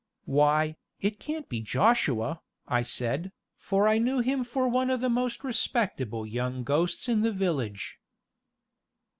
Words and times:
"Why, 0.25 0.77
it 0.99 1.19
can't 1.19 1.47
be 1.47 1.61
Joshua," 1.61 2.41
I 2.67 2.81
said, 2.81 3.31
for 3.55 3.87
I 3.87 3.99
knew 3.99 4.17
him 4.21 4.43
for 4.43 4.67
one 4.67 4.89
of 4.89 4.99
the 4.99 5.11
most 5.11 5.43
respectable 5.43 6.25
young 6.25 6.63
ghosts 6.63 7.07
in 7.07 7.21
the 7.21 7.31
village. 7.31 7.99